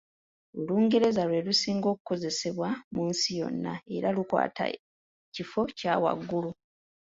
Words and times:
Olungereza 0.59 1.21
lwe 1.29 1.39
lusinga 1.45 1.87
okukozesebwa 1.93 2.69
mu 2.93 3.01
nsi 3.11 3.29
yonna 3.39 3.73
era 3.95 4.07
lukwata 4.15 4.63
kifo 5.33 5.61
kyawaggulu. 5.77 6.51